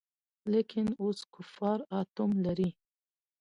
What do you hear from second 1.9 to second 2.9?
آټوم لري.